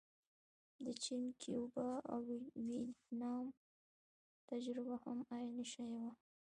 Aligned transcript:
د 0.85 0.87
چین، 1.03 1.23
کیوبا 1.41 1.89
او 2.13 2.21
ویتنام 2.69 3.45
تجربه 4.49 4.95
هم 5.03 5.17
عین 5.35 5.57
شی 5.71 5.85
وه. 6.01 6.07